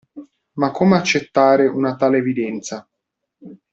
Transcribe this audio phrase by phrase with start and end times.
[0.53, 2.89] Ma come accettare una tale evidenza?